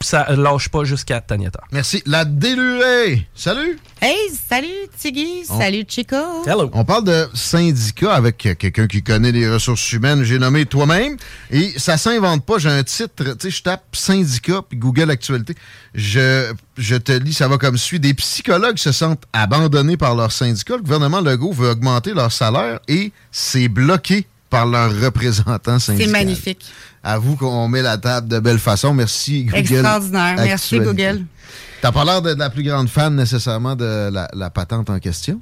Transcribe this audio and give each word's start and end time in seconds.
Ça 0.00 0.26
lâche 0.36 0.68
pas 0.68 0.84
jusqu'à 0.84 1.20
Taniata. 1.20 1.58
Merci. 1.72 2.04
La 2.06 2.24
délurée. 2.24 3.26
Salut. 3.34 3.80
Hey, 4.00 4.14
salut 4.48 4.68
Tiggy. 4.96 5.42
On- 5.50 5.58
Salut 5.58 5.84
Chico. 5.88 6.14
On 6.72 6.84
parle 6.84 7.02
de 7.02 7.26
syndicat 7.34 8.14
avec 8.14 8.36
quelqu'un 8.36 8.86
qui 8.86 9.02
connaît 9.02 9.32
les 9.32 9.50
ressources 9.50 9.90
humaines. 9.92 10.22
J'ai 10.22 10.38
nommé 10.38 10.66
toi-même. 10.66 11.16
Et 11.50 11.76
ça 11.80 11.98
s'invente 11.98 12.46
pas. 12.46 12.58
J'ai 12.58 12.68
un 12.68 12.84
titre. 12.84 13.24
Tu 13.24 13.32
sais, 13.40 13.50
je 13.50 13.60
tape 13.64 13.82
syndicat 13.92 14.60
puis 14.68 14.78
Google 14.78 15.10
Actualité. 15.10 15.56
Je, 15.96 16.52
je 16.76 16.94
te 16.94 17.10
lis, 17.10 17.32
ça 17.32 17.48
va 17.48 17.58
comme 17.58 17.76
suit. 17.76 17.98
Des 17.98 18.14
psychologues 18.14 18.78
se 18.78 18.92
sentent 18.92 19.24
abandonnés 19.32 19.96
par 19.96 20.14
leur 20.14 20.30
syndicat. 20.30 20.76
Le 20.76 20.82
gouvernement 20.82 21.20
Legault 21.20 21.50
veut 21.52 21.70
augmenter 21.70 22.14
leur 22.14 22.30
salaire 22.30 22.78
et 22.86 23.10
c'est 23.32 23.66
bloqué 23.66 24.28
par 24.50 24.66
leurs 24.66 24.90
représentants 25.00 25.78
syndicaux. 25.78 26.06
C'est 26.06 26.12
magnifique. 26.12 26.64
Avoue 27.02 27.36
qu'on 27.36 27.68
met 27.68 27.82
la 27.82 27.98
table 27.98 28.28
de 28.28 28.38
belle 28.38 28.58
façon. 28.58 28.92
Merci, 28.92 29.44
Google. 29.44 29.58
Extraordinaire. 29.58 30.34
Merci. 30.36 30.78
Google. 30.80 31.24
T'as 31.80 31.92
pas 31.92 32.04
l'air 32.04 32.22
de 32.22 32.34
la 32.34 32.50
plus 32.50 32.62
grande 32.64 32.88
fan 32.88 33.14
nécessairement 33.14 33.76
de 33.76 34.10
la, 34.10 34.28
la 34.34 34.50
patente 34.50 34.90
en 34.90 34.98
question? 34.98 35.40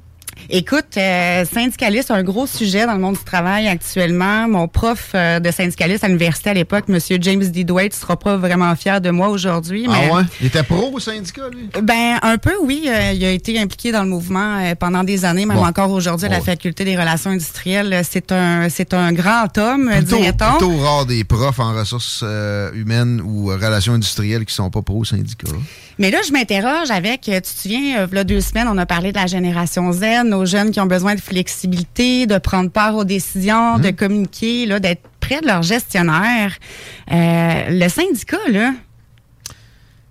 Écoute, 0.49 0.85
euh, 0.97 1.43
syndicaliste, 1.45 2.11
un 2.11 2.23
gros 2.23 2.47
sujet 2.47 2.85
dans 2.85 2.93
le 2.93 2.99
monde 2.99 3.17
du 3.17 3.23
travail 3.23 3.67
actuellement. 3.67 4.47
Mon 4.47 4.67
prof 4.67 5.11
euh, 5.13 5.39
de 5.39 5.51
syndicaliste 5.51 6.03
à 6.03 6.07
l'université 6.07 6.49
à 6.49 6.53
l'époque, 6.53 6.85
M. 6.89 6.99
James 7.21 7.43
D. 7.43 7.63
Dwight, 7.63 7.93
sera 7.93 8.17
pas 8.17 8.37
vraiment 8.37 8.73
fier 8.75 9.01
de 9.01 9.09
moi 9.09 9.29
aujourd'hui. 9.29 9.87
mais- 9.87 10.09
Ah 10.11 10.15
ouais? 10.15 10.23
Il 10.41 10.47
était 10.47 10.63
pro 10.63 10.91
au 10.93 10.99
syndicat, 10.99 11.49
lui? 11.51 11.69
Ben 11.81 12.17
un 12.21 12.37
peu 12.37 12.53
oui, 12.61 12.85
Euh, 12.87 13.11
il 13.13 13.23
a 13.25 13.31
été 13.31 13.59
impliqué 13.59 13.91
dans 13.91 14.03
le 14.03 14.09
mouvement 14.09 14.57
euh, 14.59 14.75
pendant 14.75 15.03
des 15.03 15.25
années, 15.25 15.45
même 15.45 15.57
Bon. 15.57 15.65
encore 15.65 15.91
aujourd'hui 15.91 16.27
à 16.27 16.29
la 16.29 16.41
faculté 16.41 16.85
des 16.85 16.95
relations 16.97 17.31
industrielles. 17.31 18.01
C'est 18.09 18.31
un 18.31 18.69
c'est 18.69 18.93
un 18.93 19.11
grand 19.13 19.57
homme, 19.57 19.91
dirait-on. 20.01 20.57
plutôt 20.57 20.77
rare 20.77 21.05
des 21.05 21.23
profs 21.23 21.59
en 21.59 21.73
ressources 21.73 22.23
humaines 22.73 23.21
ou 23.23 23.47
relations 23.47 23.93
industrielles 23.93 24.45
qui 24.45 24.53
sont 24.55 24.69
pas 24.69 24.81
pro 24.81 25.03
syndicat. 25.03 25.47
Mais 25.99 26.11
là, 26.11 26.19
je 26.27 26.31
m'interroge 26.31 26.91
avec, 26.91 27.27
euh, 27.27 27.35
tu 27.35 27.41
te 27.41 27.59
souviens, 27.61 27.79
il 27.79 28.15
y 28.15 28.19
a 28.19 28.23
deux 28.23 28.41
semaines, 28.41 28.67
on 28.69 28.77
a 28.77 28.85
parlé 28.85 29.11
de 29.11 29.17
la 29.17 29.25
génération 29.27 29.91
Z, 29.91 30.03
nos 30.25 30.45
jeunes 30.45 30.71
qui 30.71 30.79
ont 30.79 30.85
besoin 30.85 31.15
de 31.15 31.21
flexibilité, 31.21 32.27
de 32.27 32.37
prendre 32.37 32.69
part 32.69 32.95
aux 32.95 33.03
décisions, 33.05 33.77
Mmh. 33.77 33.81
de 33.81 33.89
communiquer, 33.91 34.65
là, 34.67 34.79
d'être 34.79 35.01
près 35.19 35.41
de 35.41 35.47
leur 35.47 35.63
gestionnaire. 35.63 36.53
Euh, 37.11 37.63
le 37.69 37.89
syndicat, 37.89 38.37
là, 38.49 38.73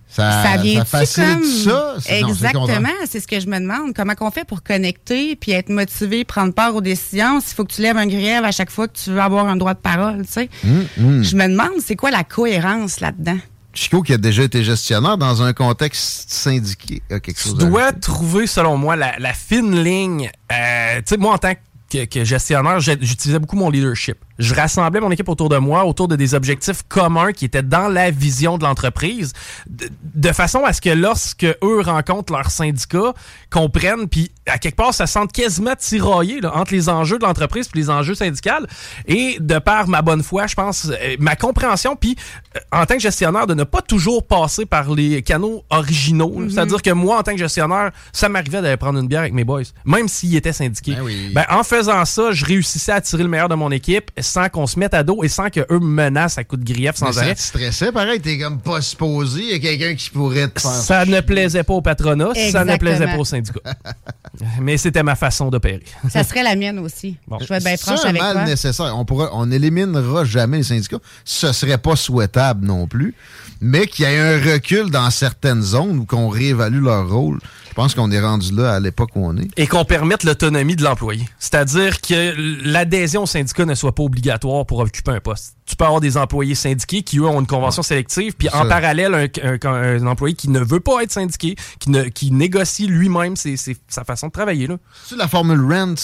Ça, 0.08 0.42
ça 0.42 0.56
vient 0.56 0.84
facilite 0.84 1.28
comme... 1.41 1.44
ça? 1.44 1.97
Exactement, 2.08 2.88
c'est 3.06 3.20
ce 3.20 3.28
que 3.28 3.38
je 3.38 3.47
me 3.47 3.58
demande. 3.60 3.92
Comment 3.94 4.14
qu'on 4.14 4.30
fait 4.30 4.44
pour 4.47 4.62
connecter 4.62 5.36
puis 5.36 5.53
être 5.53 5.68
motivé, 5.68 6.24
prendre 6.24 6.54
part 6.54 6.74
aux 6.74 6.80
décisions 6.80 7.41
s'il 7.41 7.54
faut 7.54 7.64
que 7.64 7.72
tu 7.74 7.82
lèves 7.82 7.98
un 7.98 8.06
grief 8.06 8.41
à 8.42 8.50
chaque 8.50 8.70
fois 8.70 8.88
que 8.88 8.97
tu 8.97 9.10
veux 9.10 9.20
avoir 9.20 9.47
un 9.47 9.56
droit 9.56 9.74
de 9.74 9.78
parole, 9.78 10.24
tu 10.26 10.32
sais? 10.32 10.48
Hum, 10.64 10.86
hum. 10.98 11.22
Je 11.22 11.36
me 11.36 11.47
demande, 11.48 11.80
c'est 11.84 11.97
quoi 11.97 12.10
la 12.10 12.24
cohérence 12.24 13.00
là-dedans? 13.00 13.38
Chico, 13.76 14.03
qui 14.03 14.12
a 14.12 14.19
déjà 14.19 14.42
été 14.42 14.64
gestionnaire 14.64 15.19
dans 15.19 15.42
un 15.42 15.53
contexte 15.53 16.31
syndiqué, 16.31 17.03
a 17.10 17.20
quelque 17.20 17.37
Tu 17.37 17.48
chose 17.48 17.59
dois 17.59 17.92
trouver, 17.92 18.47
selon 18.47 18.76
moi, 18.76 18.97
la, 18.97 19.19
la 19.19 19.32
fine 19.32 19.82
ligne. 19.82 20.31
Euh, 20.50 20.97
tu 20.98 21.03
sais, 21.06 21.16
moi, 21.16 21.34
en 21.34 21.38
tant 21.38 21.53
que, 21.91 22.04
que 22.04 22.25
gestionnaire, 22.25 22.81
j'utilisais 22.81 23.38
beaucoup 23.38 23.56
mon 23.56 23.70
leadership. 23.70 24.19
Je 24.38 24.54
rassemblais 24.54 25.00
mon 25.00 25.10
équipe 25.10 25.28
autour 25.28 25.48
de 25.48 25.56
moi, 25.56 25.84
autour 25.84 26.08
de 26.08 26.16
des 26.16 26.34
objectifs 26.34 26.82
communs 26.88 27.32
qui 27.32 27.44
étaient 27.44 27.62
dans 27.62 27.88
la 27.88 28.10
vision 28.10 28.58
de 28.58 28.64
l'entreprise, 28.64 29.32
de, 29.69 29.88
de 30.14 30.32
façon 30.32 30.64
à 30.64 30.72
ce 30.72 30.80
que 30.80 30.91
lorsque 30.91 31.44
eux 31.44 31.80
rencontrent 31.80 32.32
leur 32.32 32.50
syndicat, 32.50 33.14
comprennent, 33.50 34.08
puis 34.08 34.30
à 34.47 34.58
quelque 34.58 34.76
part, 34.76 34.94
ça 34.94 35.06
sente 35.06 35.32
quasiment 35.32 35.74
tiraillé 35.76 36.41
là, 36.41 36.56
entre 36.56 36.72
les 36.72 36.88
enjeux 36.88 37.19
de 37.19 37.24
l'entreprise 37.24 37.69
et 37.74 37.78
les 37.78 37.91
enjeux 37.91 38.14
syndicaux. 38.14 38.50
Et 39.06 39.38
de 39.41 39.58
par 39.58 39.88
ma 39.88 40.02
bonne 40.02 40.22
foi, 40.22 40.47
je 40.47 40.54
pense, 40.54 40.86
euh, 40.86 41.16
ma 41.18 41.36
compréhension, 41.36 41.97
puis 41.97 42.16
euh, 42.56 42.60
en 42.72 42.86
tant 42.86 42.94
que 42.94 43.00
gestionnaire, 43.00 43.47
de 43.47 43.54
ne 43.54 43.64
pas 43.64 43.82
toujours 43.82 44.26
passer 44.26 44.66
par 44.66 44.92
les 44.92 45.22
canaux 45.22 45.64
originaux. 45.70 46.32
Mhm. 46.38 46.50
C'est-à-dire 46.50 46.82
que 46.82 46.91
moi, 46.91 47.18
en 47.18 47.22
tant 47.22 47.32
que 47.32 47.38
gestionnaire, 47.38 47.91
ça 48.12 48.28
m'arrivait 48.28 48.62
d'aller 48.62 48.76
prendre 48.76 48.98
une 48.98 49.08
bière 49.08 49.20
avec 49.20 49.32
mes 49.32 49.44
boys, 49.44 49.62
même 49.84 50.08
s'ils 50.08 50.36
étaient 50.36 50.53
syndiqués. 50.53 50.97
Ben, 51.32 51.44
en 51.50 51.62
faisant 51.62 52.04
ça, 52.04 52.32
je 52.32 52.44
réussissais 52.44 52.92
à 52.92 53.00
tirer 53.00 53.22
le 53.22 53.28
meilleur 53.28 53.48
de 53.48 53.54
mon 53.54 53.70
équipe 53.70 54.10
sans 54.26 54.48
qu'on 54.48 54.66
se 54.66 54.78
mette 54.78 54.94
à 54.94 55.02
dos 55.02 55.22
et 55.24 55.28
sans 55.28 55.48
qu'eux 55.50 55.64
me 55.70 55.78
menacent 55.78 56.38
à 56.38 56.44
coups 56.44 56.62
de 56.64 56.72
grief 56.72 56.96
sans 56.96 57.06
Mais 57.06 57.12
ça 57.12 57.20
arrêt. 57.20 57.34
te 57.34 57.40
stressait, 57.40 57.92
pareil, 57.92 58.20
t'es 58.20 58.38
comme 58.38 58.60
pas 58.60 58.80
supposé, 58.80 59.40
il 59.42 59.50
y 59.50 59.54
a 59.54 59.58
quelqu'un 59.58 59.94
qui 59.94 60.10
pourrait 60.10 60.48
te 60.48 60.60
faire 60.60 60.70
Ça 60.70 61.04
ne 61.04 61.20
plaisait 61.20 61.62
pas 61.64 61.74
au 61.74 61.82
patronat, 61.82 62.30
ça 62.52 62.64
ne 62.64 62.76
plaisait 62.76 63.06
pas 63.06 63.16
au 63.18 63.24
syndicat. 63.24 63.60
Mais 64.60 64.76
c'était 64.76 65.02
ma 65.02 65.14
façon 65.14 65.48
d'opérer. 65.48 65.84
Ça 66.10 66.22
serait 66.22 66.42
la 66.42 66.56
mienne 66.56 66.78
aussi. 66.78 67.16
Bon. 67.26 67.38
Je 67.40 67.46
vais 67.46 67.56
être 67.56 67.64
bien 67.64 67.76
C'est 67.76 67.82
franche 67.82 68.04
un 68.04 68.08
avec 68.10 68.20
mal 68.20 68.32
toi. 68.34 68.44
nécessaire. 68.44 68.94
On 68.98 69.04
pourra, 69.04 69.30
on 69.32 69.50
éliminera 69.50 70.24
jamais 70.24 70.58
les 70.58 70.62
syndicats. 70.62 70.98
Ce 71.24 71.52
serait 71.52 71.78
pas 71.78 71.96
souhaitable 71.96 72.66
non 72.66 72.86
plus. 72.86 73.14
Mais 73.62 73.86
qu'il 73.86 74.04
y 74.04 74.08
ait 74.08 74.18
un 74.18 74.52
recul 74.52 74.90
dans 74.90 75.10
certaines 75.10 75.62
zones 75.62 76.00
où 76.00 76.04
qu'on 76.04 76.28
réévalue 76.28 76.82
leur 76.82 77.08
rôle. 77.08 77.38
Je 77.76 77.82
pense 77.82 77.94
qu'on 77.94 78.10
est 78.10 78.20
rendu 78.20 78.54
là 78.54 78.72
à 78.72 78.80
l'époque 78.80 79.10
où 79.16 79.26
on 79.26 79.36
est. 79.36 79.50
Et 79.58 79.66
qu'on 79.66 79.84
permette 79.84 80.24
l'autonomie 80.24 80.76
de 80.76 80.82
l'employé. 80.82 81.28
C'est-à-dire 81.38 82.00
que 82.00 82.34
l'adhésion 82.66 83.24
au 83.24 83.26
syndicat 83.26 83.66
ne 83.66 83.74
soit 83.74 83.94
pas 83.94 84.02
obligatoire 84.02 84.64
pour 84.64 84.78
occuper 84.78 85.10
un 85.10 85.20
poste. 85.20 85.55
Tu 85.66 85.77
peux 85.77 85.84
avoir 85.84 86.01
des 86.01 86.16
employés 86.16 86.54
syndiqués 86.54 87.03
qui, 87.03 87.18
eux, 87.18 87.27
ont 87.27 87.41
une 87.41 87.47
convention 87.47 87.83
sélective, 87.83 88.34
puis 88.34 88.48
en 88.51 88.66
parallèle, 88.68 89.30
un, 89.42 90.07
employé 90.07 90.34
qui 90.34 90.48
ne 90.48 90.60
veut 90.60 90.80
pas 90.80 91.03
être 91.03 91.13
syndiqué, 91.13 91.57
qui, 91.80 91.91
ne, 91.91 92.04
qui 92.04 92.30
négocie 92.30 92.86
lui-même 92.86 93.34
sa 93.36 94.04
façon 94.04 94.28
de 94.28 94.33
travailler. 94.33 94.68
C'est 95.04 95.16
la 95.16 95.28
formule 95.28 95.60
REND, 95.60 95.98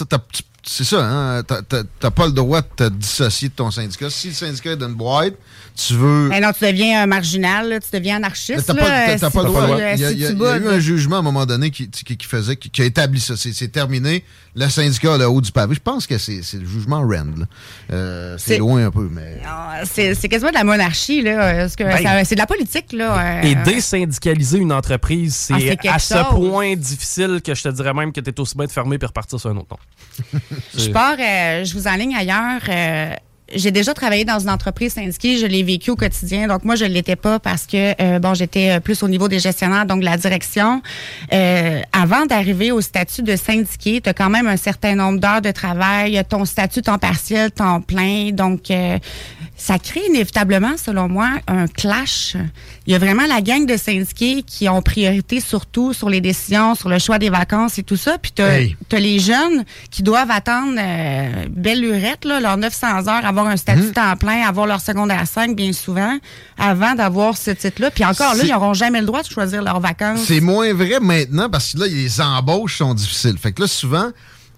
c'est 0.65 0.85
ça, 0.85 1.05
hein? 1.05 1.43
T'as 1.43 2.11
pas 2.11 2.27
le 2.27 2.33
droit 2.33 2.63
de 2.63 2.67
te 2.77 2.89
dissocier 2.89 3.49
de 3.49 3.55
ton 3.55 3.73
syndicat. 3.73 4.11
Si 4.11 4.29
le 4.29 4.35
syndicat 4.35 4.73
est 4.73 4.77
dans 4.77 4.89
une 4.89 4.95
boîte, 4.95 5.35
tu 5.75 5.95
veux. 5.95 6.29
Mais 6.29 6.41
non, 6.41 6.53
tu 6.57 6.65
deviens 6.65 7.03
un 7.03 7.07
marginal, 7.07 7.81
tu 7.83 7.97
deviens 7.97 8.17
anarchiste. 8.17 8.67
T'as 8.67 8.75
pas, 8.75 9.31
pas, 9.31 9.43
le 9.43 9.49
droit. 9.49 9.67
Il 9.95 10.01
y 10.01 10.27
a, 10.27 10.31
eu 10.31 10.69
un 10.69 10.79
jugement 10.79 11.17
à 11.17 11.19
un 11.19 11.23
moment 11.23 11.47
donné 11.47 11.73
qui, 11.73 11.91
qui, 11.91 12.17
faisait, 12.27 12.55
qui, 12.55 12.81
a 12.81 12.85
établi 12.85 13.19
ça. 13.19 13.35
C'est 13.37 13.73
terminé. 13.73 14.25
Le 14.55 14.69
syndicat 14.69 15.19
le 15.19 15.27
haut 15.27 15.41
du 15.41 15.51
pavé. 15.51 15.75
Je 15.75 15.81
pense 15.81 16.07
que 16.07 16.17
c'est 16.19 16.41
le 16.53 16.67
jugement 16.67 17.01
Rand. 17.01 17.47
Euh, 17.91 18.37
c'est 18.39 18.59
loin 18.59 18.87
un 18.87 18.91
peu, 18.93 19.09
mais. 19.11 19.43
C'est 19.85 20.29
quasiment 20.29 20.51
de 20.51 20.57
la 20.57 20.65
monarchie, 20.65 21.23
là. 21.23 21.67
Ben, 21.79 22.25
c'est 22.25 22.35
de 22.35 22.41
la 22.41 22.47
politique, 22.47 22.93
là. 22.93 23.19
Euh. 23.19 23.43
Et 23.43 23.55
désyndicaliser 23.55 24.59
une 24.59 24.73
entreprise, 24.73 25.49
ah, 25.53 25.57
c'est 25.59 25.89
à 25.89 25.99
ce 25.99 26.35
point 26.35 26.77
difficile 26.77 27.41
que 27.45 27.55
je 27.55 27.63
te 27.63 27.69
dirais 27.69 27.95
même 27.95 28.13
que 28.13 28.21
tu 28.21 28.31
es 28.31 28.41
aussi 28.41 28.57
bien 28.57 28.67
de 28.67 28.73
fermer 28.73 28.99
et 29.01 29.07
repartir 29.07 29.39
sur 29.41 29.51
un 29.51 29.57
autre 29.57 29.69
nom. 29.71 30.41
je 30.77 30.91
pars, 30.91 31.17
euh, 31.19 31.65
je 31.65 31.75
vous 31.75 31.87
enligne 31.87 32.15
ailleurs 32.15 32.61
j'ai 33.55 33.71
déjà 33.71 33.95
travaillé 33.95 34.25
dans 34.25 34.39
une 34.39 34.51
entreprise 34.51 34.95
syndiquée, 34.95 35.39
je 35.39 35.47
l'ai 35.47 35.63
vécu 35.63 35.91
au 35.91 35.97
quotidien. 35.97 36.47
Donc 36.47 36.65
moi, 36.65 36.75
je 36.75 36.85
l'étais 36.85 37.17
pas 37.17 37.39
parce 37.39 37.67
que 37.67 37.95
euh, 38.01 38.19
bon, 38.19 38.35
j'étais 38.35 38.71
euh, 38.71 38.81
plus 38.81 39.03
au 39.03 39.09
niveau 39.09 39.29
des 39.29 39.39
gestionnaires, 39.39 39.87
donc 39.87 40.03
la 40.03 40.17
direction. 40.17 40.83
Euh, 41.33 41.81
avant 41.93 42.27
d'arriver 42.27 42.73
au 42.73 42.81
statut 42.81 43.23
de 43.23 43.37
syndiqué, 43.37 44.01
tu 44.01 44.09
as 44.09 44.15
quand 44.15 44.31
même 44.31 44.47
un 44.47 44.57
certain 44.57 44.95
nombre 44.95 45.21
d'heures 45.21 45.43
de 45.43 45.51
travail, 45.51 46.23
ton 46.29 46.45
statut 46.45 46.83
temps 46.83 46.99
partiel, 46.99 47.51
temps 47.51 47.81
plein. 47.81 48.31
Donc 48.33 48.71
ça 49.63 49.79
crée 49.79 50.03
inévitablement, 50.09 50.77
selon 50.77 51.09
moi, 51.09 51.29
un 51.47 51.69
clash. 51.69 52.37
Il 52.85 52.93
y 52.93 52.97
a 52.97 52.99
vraiment 52.99 53.27
la 53.29 53.41
gang 53.41 53.65
de 53.65 53.77
syndiqués 53.77 54.43
qui 54.43 54.69
ont 54.69 54.83
priorité 54.83 55.39
surtout 55.39 55.93
sur 55.93 56.11
les 56.11 56.21
décisions, 56.21 56.75
sur 56.75 56.89
le 56.89 56.99
choix 56.99 57.21
des 57.21 57.31
vacances 57.31 57.79
et 57.79 57.85
tout 57.85 57.97
ça. 57.97 58.19
Puis 58.19 58.33
tu 58.33 58.43
as, 58.43 58.99
les 58.99 59.21
jeunes 59.21 59.65
qui 59.93 60.03
doivent 60.03 60.33
attendre 60.33 60.75
belle 61.49 61.81
lurette, 61.81 62.25
là, 62.25 62.41
leurs 62.41 62.57
900 62.57 63.07
heures 63.07 63.25
avant 63.25 63.47
un 63.47 63.57
statut 63.57 63.83
mhm. 63.83 63.93
temps 63.93 64.17
plein, 64.17 64.45
avoir 64.45 64.67
leur 64.67 64.81
secondaire 64.81 65.29
5 65.29 65.55
bien 65.55 65.73
souvent, 65.73 66.19
avant 66.59 66.97
d'avoir 66.97 67.37
ce 67.37 67.53
titre-là. 67.53 67.93
Puis 67.93 68.05
encore 68.05 68.35
là, 68.35 68.43
ils 68.43 68.51
n'auront 68.51 68.75
jamais 68.75 68.99
le 68.99 69.07
droit 69.07 69.23
de 69.23 69.29
choisir 69.29 69.63
leurs 69.63 69.79
vacances. 69.79 70.25
C'est 70.27 70.41
moins 70.41 70.75
vrai 70.75 70.99
maintenant 71.01 71.49
parce 71.49 71.75
que 71.75 71.79
là, 71.79 71.87
les 71.87 72.21
embauches 72.21 72.79
sont 72.79 72.95
difficiles. 72.95 73.39
Fait 73.39 73.53
que 73.53 73.63
là, 73.63 73.69
souvent, 73.69 74.11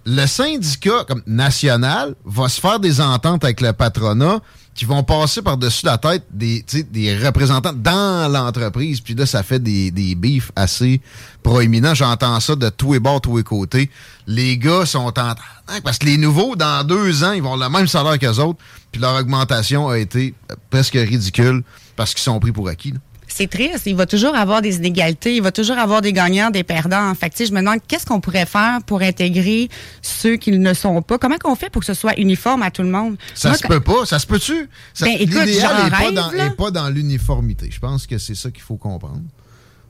le 0.07 0.27
syndicat 0.27 1.05
comme 1.07 1.23
national 1.27 2.15
va 2.25 2.49
se 2.49 2.59
faire 2.59 2.81
des 2.81 3.03
ententes 3.03 3.45
avec 3.45 3.61
le 3.61 3.75
patronat 3.75 4.41
qui 4.75 4.85
vont 4.85 5.05
passer 5.05 5.41
par-dessus 5.41 5.87
la 5.87 5.99
tête 5.99 6.25
des, 6.31 6.65
des 6.91 7.17
représentants 7.17 7.73
dans 7.73 8.31
l'entreprise. 8.31 9.00
Puis 9.00 9.15
là, 9.15 9.25
ça 9.25 9.43
fait 9.43 9.61
des, 9.61 9.91
des 9.91 10.15
bifs 10.17 10.50
assez 10.56 11.00
proéminents. 11.43 11.94
J'entends 11.94 12.41
ça 12.41 12.56
de 12.56 12.69
tous 12.71 12.94
les 12.94 13.00
bords, 13.00 13.21
tous 13.21 13.37
les 13.37 13.44
côtés. 13.44 13.88
Les 14.26 14.59
gars 14.59 14.85
sont 14.85 15.17
en 15.19 15.35
parce 15.82 15.99
que 15.99 16.06
les 16.06 16.19
nouveaux, 16.19 16.56
dans 16.56 16.85
deux 16.85 17.25
ans, 17.25 17.32
ils 17.32 17.43
vont 17.43 17.55
avoir 17.55 17.71
le 17.71 17.79
même 17.79 17.87
salaire 17.87 18.19
qu'eux 18.19 18.41
autres. 18.41 18.59
Puis 18.91 19.00
leur 19.00 19.17
augmentation 19.17 19.88
a 19.88 19.99
été 19.99 20.35
presque 20.71 20.94
ridicule 20.94 21.62
parce 21.97 22.12
qu'ils 22.12 22.23
sont 22.23 22.38
pris 22.41 22.53
pour 22.53 22.69
acquis. 22.69 22.94
C'est 23.35 23.49
triste. 23.49 23.83
Il 23.87 23.97
va 23.97 24.07
toujours 24.07 24.37
avoir 24.37 24.63
des 24.63 24.77
inégalités. 24.77 25.35
Il 25.35 25.43
va 25.43 25.51
toujours 25.51 25.77
avoir 25.77 26.01
des 26.03 26.13
gagnants, 26.13 26.51
des 26.51 26.63
perdants. 26.63 27.11
En 27.11 27.15
fait, 27.17 27.33
je 27.37 27.53
me 27.53 27.59
demande 27.59 27.81
qu'est-ce 27.89 28.07
qu'on 28.07 28.21
pourrait 28.21 28.47
faire 28.47 28.79
pour 28.87 29.03
intégrer 29.03 29.69
ceux 30.03 30.37
qui 30.37 30.53
ne 30.53 30.73
sont 30.73 31.03
pas? 31.03 31.19
Comment 31.19 31.39
qu'on 31.39 31.57
fait 31.57 31.69
pour 31.69 31.81
que 31.81 31.87
ce 31.87 31.95
soit 31.95 32.17
uniforme 32.19 32.63
à 32.63 32.71
tout 32.71 32.83
le 32.83 32.91
monde? 32.91 33.17
Ça 33.35 33.55
se 33.55 33.67
peut 33.67 33.81
pas. 33.81 34.07
Ça 34.07 34.21
se 34.21 34.27
peut-tu? 34.27 34.69
Ben, 35.01 35.19
L'idéal 35.19 35.91
n'est 36.37 36.51
pas 36.51 36.71
dans, 36.71 36.89
l'uniformité. 36.89 37.71
Je 37.73 37.81
pense 37.81 38.07
que 38.07 38.19
c'est 38.19 38.37
ça 38.37 38.53
qu'il 38.53 38.63
faut 38.63 38.77
comprendre. 38.77 39.23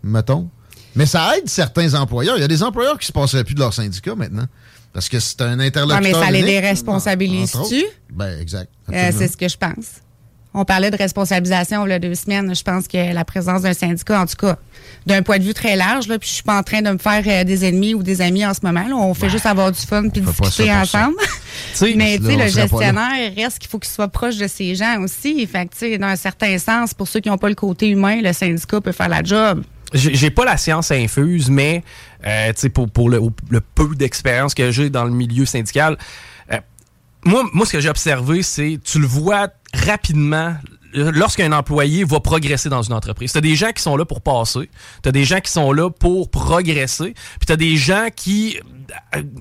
Mettons. 0.02 0.48
Mais 0.96 1.06
ça 1.06 1.36
aide 1.36 1.48
certains 1.48 1.92
employeurs. 1.94 2.38
Il 2.38 2.40
y 2.40 2.44
a 2.44 2.48
des 2.48 2.62
employeurs 2.62 2.98
qui 2.98 3.06
se 3.06 3.12
passeraient 3.12 3.44
plus 3.44 3.54
de 3.54 3.60
leur 3.60 3.74
syndicat 3.74 4.14
maintenant. 4.14 4.46
Parce 4.94 5.08
que 5.08 5.18
c'est 5.20 5.42
un 5.42 5.58
interlocuteur. 5.60 6.02
mais 6.02 6.26
ça 6.26 6.30
les 6.30 6.42
déresponsabilise-tu? 6.44 7.84
Ben, 8.10 8.40
exact. 8.40 8.70
Euh, 8.92 9.10
c'est 9.14 9.28
ce 9.28 9.36
que 9.36 9.48
je 9.48 9.56
pense. 9.58 10.00
On 10.56 10.64
parlait 10.64 10.90
de 10.92 10.96
responsabilisation 10.96 11.84
il 11.84 11.90
y 11.90 11.92
a 11.92 11.98
deux 11.98 12.14
semaines. 12.14 12.54
Je 12.54 12.62
pense 12.62 12.86
que 12.86 13.12
la 13.12 13.24
présence 13.24 13.62
d'un 13.62 13.74
syndicat, 13.74 14.20
en 14.20 14.26
tout 14.26 14.36
cas, 14.36 14.56
d'un 15.04 15.22
point 15.22 15.38
de 15.38 15.42
vue 15.42 15.52
très 15.52 15.74
large, 15.74 16.06
là, 16.06 16.18
puis 16.18 16.28
je 16.28 16.34
suis 16.34 16.42
pas 16.44 16.56
en 16.56 16.62
train 16.62 16.80
de 16.80 16.90
me 16.90 16.98
faire 16.98 17.22
euh, 17.26 17.44
des 17.44 17.64
ennemis 17.64 17.94
ou 17.94 18.02
des 18.04 18.20
amis 18.20 18.46
en 18.46 18.54
ce 18.54 18.60
moment. 18.62 18.84
On 18.92 19.14
fait 19.14 19.28
juste 19.28 19.46
avoir 19.46 19.72
du 19.72 19.80
fun 19.80 20.08
puis 20.08 20.20
discuter 20.20 20.72
ensemble. 20.72 21.16
Mais 21.96 22.18
tu 22.18 22.26
sais, 22.26 22.36
le 22.36 22.48
gestionnaire 22.48 23.32
reste 23.36 23.58
qu'il 23.58 23.68
faut 23.68 23.80
qu'il 23.80 23.90
soit 23.90 24.08
proche 24.08 24.36
de 24.36 24.46
ses 24.46 24.76
gens 24.76 25.00
aussi. 25.02 25.44
Fait 25.46 25.66
que, 25.66 25.96
dans 25.96 26.06
un 26.06 26.16
certain 26.16 26.56
sens, 26.58 26.94
pour 26.94 27.08
ceux 27.08 27.20
qui 27.20 27.28
n'ont 27.28 27.38
pas 27.38 27.48
le 27.48 27.56
côté 27.56 27.88
humain, 27.88 28.20
le 28.22 28.32
syndicat 28.32 28.80
peut 28.80 28.92
faire 28.92 29.08
la 29.08 29.24
job. 29.24 29.62
J'ai 29.92 30.30
pas 30.30 30.44
la 30.44 30.56
science 30.56 30.90
infuse, 30.90 31.50
mais 31.50 31.84
euh, 32.26 32.52
pour, 32.72 32.90
pour 32.90 33.08
le, 33.08 33.20
peu 33.74 33.94
d'expérience 33.94 34.54
que 34.54 34.70
j'ai 34.72 34.90
dans 34.90 35.04
le 35.04 35.12
milieu 35.12 35.46
syndical, 35.46 35.96
moi, 37.24 37.44
moi, 37.52 37.66
ce 37.66 37.72
que 37.72 37.80
j'ai 37.80 37.88
observé, 37.88 38.42
c'est 38.42 38.78
tu 38.84 38.98
le 38.98 39.06
vois 39.06 39.48
rapidement 39.72 40.54
lorsqu'un 40.94 41.52
employé 41.52 42.04
va 42.04 42.20
progresser 42.20 42.68
dans 42.68 42.82
une 42.82 42.92
entreprise. 42.92 43.32
Tu 43.32 43.40
des 43.40 43.56
gens 43.56 43.72
qui 43.72 43.82
sont 43.82 43.96
là 43.96 44.04
pour 44.04 44.20
passer, 44.20 44.70
tu 45.02 45.12
des 45.12 45.24
gens 45.24 45.40
qui 45.40 45.50
sont 45.50 45.72
là 45.72 45.90
pour 45.90 46.30
progresser, 46.30 47.14
puis 47.40 47.46
tu 47.46 47.56
des 47.56 47.76
gens 47.76 48.08
qui 48.14 48.58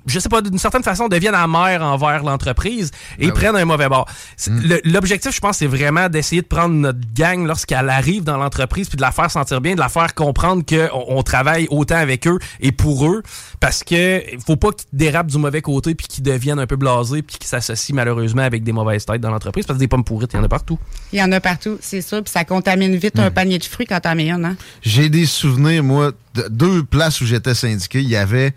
je 0.06 0.20
sais 0.20 0.30
pas, 0.30 0.42
d'une 0.42 0.58
certaine 0.58 0.84
façon, 0.84 1.08
deviennent 1.08 1.36
amers 1.36 1.82
envers 1.82 2.24
l'entreprise 2.24 2.92
et 3.20 3.28
ben 3.28 3.34
prennent 3.34 3.56
un 3.56 3.66
mauvais 3.66 3.90
bord. 3.90 4.08
Hmm. 4.48 4.60
L'objectif, 4.86 5.34
je 5.34 5.40
pense, 5.40 5.58
c'est 5.58 5.68
vraiment 5.68 6.10
d'essayer 6.10 6.42
de 6.42 6.48
prendre 6.48 6.74
notre 6.76 7.00
gang 7.14 7.46
lorsqu'elle 7.46 7.90
arrive 7.90 8.24
dans 8.24 8.38
l'entreprise 8.38 8.90
puis 8.90 8.98
de 8.98 9.02
la 9.02 9.12
faire 9.12 9.32
sentir 9.32 9.62
bien, 9.62 9.76
de 9.76 9.80
la 9.80 9.90
faire 9.90 10.14
comprendre 10.14 10.64
qu'on 10.66 11.06
on 11.08 11.24
travaille 11.24 11.68
autant 11.70 11.96
avec 11.96 12.28
eux 12.28 12.40
et 12.60 12.72
pour 12.72 13.06
eux 13.06 13.24
parce 13.60 13.84
que 13.84 14.22
faut 14.46 14.56
pas 14.56 14.72
qu'ils 14.72 14.88
dérapent 14.94 15.28
du 15.28 15.38
mauvais 15.38 15.62
côté 15.62 15.96
puis 15.96 16.08
qu'ils 16.08 16.24
deviennent 16.24 16.60
un 16.60 16.68
peu 16.68 16.76
blasés 16.76 17.22
puis 17.22 17.38
qu'ils 17.38 17.48
s'associent 17.48 17.96
malheureusement 17.96 18.42
avec 18.42 18.64
des 18.64 18.72
mauvaises 18.72 19.06
têtes 19.06 19.22
dans 19.22 19.32
l'entreprise 19.32 19.66
parce 19.66 19.78
que 19.78 19.84
des 19.84 19.88
pommes 19.88 20.04
pourrites, 20.04 20.34
il 20.34 20.38
y 20.38 20.40
en 20.40 20.44
a 20.44 20.50
partout. 20.50 20.80
Il 21.12 21.20
y 21.20 21.24
en 21.24 21.32
a 21.32 21.40
partout, 21.40 21.78
c'est 21.82 22.02
sûr, 22.02 22.24
puis 22.24 22.32
ça 22.32 22.46
contamine 22.46 22.96
vite 22.96 23.20
un 23.20 23.30
hmm. 23.30 23.34
panier 23.34 23.60
de 23.60 23.64
fruits 23.64 23.86
quand 23.86 24.00
t'en 24.00 24.16
mets 24.16 24.32
un. 24.32 24.44
Hein? 24.44 24.56
J'ai 24.82 25.10
des 25.10 25.26
souvenirs, 25.26 25.84
moi, 25.84 26.12
de 26.34 26.48
deux 26.50 26.84
places 26.84 27.22
où 27.22 27.26
j'étais 27.26 27.54
syndiqué. 27.54 28.02
Il 28.02 28.10
y 28.10 28.16
avait 28.16 28.54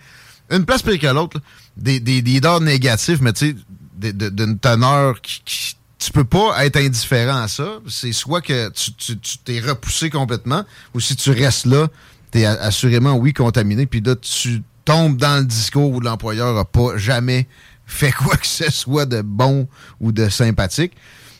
une 0.50 0.64
place 0.64 0.82
pire 0.82 0.98
que 0.98 1.06
l'autre, 1.06 1.40
des, 1.76 2.00
des 2.00 2.20
leaders 2.20 2.60
négatifs, 2.60 3.20
mais 3.20 3.32
tu 3.32 3.56
sais, 4.00 4.12
d'une 4.12 4.58
teneur 4.58 5.20
qui, 5.20 5.76
tu 5.98 6.12
peux 6.12 6.24
pas 6.24 6.64
être 6.64 6.76
indifférent 6.76 7.42
à 7.42 7.48
ça. 7.48 7.78
C'est 7.88 8.12
soit 8.12 8.40
que 8.40 8.70
tu 8.70 9.16
t'es 9.44 9.60
repoussé 9.60 10.10
complètement, 10.10 10.64
ou 10.94 11.00
si 11.00 11.16
tu 11.16 11.30
restes 11.30 11.66
là, 11.66 11.88
tu 12.30 12.40
es 12.40 12.44
assurément, 12.46 13.14
oui, 13.14 13.32
contaminé, 13.32 13.86
puis 13.86 14.00
là, 14.00 14.14
tu 14.16 14.62
tombes 14.84 15.16
dans 15.16 15.38
le 15.38 15.44
discours 15.44 15.90
où 15.90 16.00
l'employeur 16.00 16.56
a 16.56 16.64
pas 16.64 16.96
jamais 16.96 17.48
fait 17.86 18.12
quoi 18.12 18.36
que 18.36 18.46
ce 18.46 18.70
soit 18.70 19.06
de 19.06 19.22
bon 19.22 19.68
ou 20.00 20.12
de 20.12 20.28
sympathique. 20.28 20.92